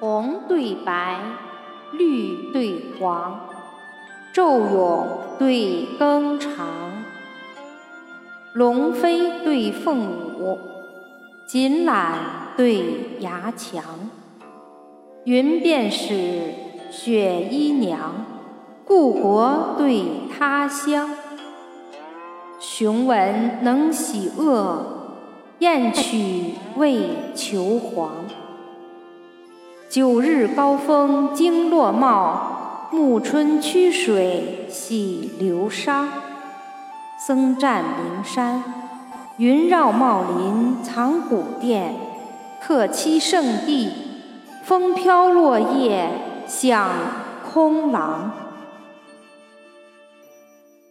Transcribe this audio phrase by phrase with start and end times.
[0.00, 1.20] 红对白，
[1.92, 3.40] 绿对黄，
[4.34, 5.08] 昼永
[5.38, 6.66] 对更长，
[8.52, 10.06] 龙飞对凤
[10.38, 10.58] 舞，
[11.46, 12.14] 锦缆
[12.56, 13.82] 对牙墙。
[15.24, 16.52] 云便使
[16.90, 18.26] 雪衣娘，
[18.84, 20.02] 故国对
[20.36, 21.10] 他乡。
[22.60, 24.84] 雄文能喜恶，
[25.60, 28.10] 燕曲为求凰。
[29.94, 36.08] 九日高峰经落帽，暮春曲水洗流沙。
[37.16, 38.64] 僧占名山，
[39.36, 41.94] 云绕茂林藏古殿。
[42.60, 43.92] 客栖圣地，
[44.64, 46.08] 风飘落叶
[46.48, 46.90] 响
[47.52, 48.32] 空廊。